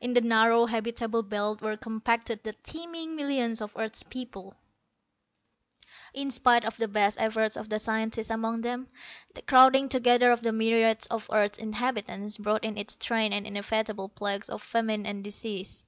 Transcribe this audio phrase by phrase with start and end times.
[0.00, 4.54] In the narrow habitable belt were compacted the teeming millions of earth's peoples._
[6.18, 8.88] _In spite of the best efforts of the scientists among them,
[9.34, 14.08] the crowding together of the myriads of earth's inhabitants brought in its train the inevitable
[14.08, 15.84] plagues of famine and disease.